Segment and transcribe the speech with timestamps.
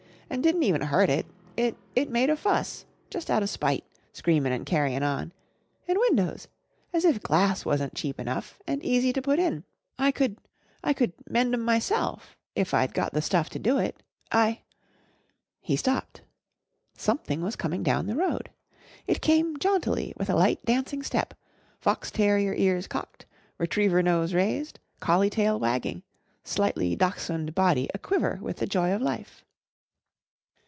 [0.31, 1.25] and didn't even hurt it.
[1.57, 5.33] It it made a fuss jus' out of spite, screamin' and carryin' on!
[5.89, 6.47] And windows!
[6.93, 9.65] as if glass wasn't cheap enough and easy to put in.
[9.99, 10.37] I could
[10.85, 14.01] I could mend 'em myself if I'd got the stuff to do it.
[14.31, 14.61] I"
[15.69, 16.21] He stopped.
[16.97, 18.49] Something was coming down the road.
[19.07, 21.33] It came jauntily with a light, dancing step,
[21.77, 23.25] fox terrier ears cocked,
[23.57, 26.03] retriever nose raised, collie tail wagging,
[26.41, 29.43] slightly dachshund body a quiver with the joy of life.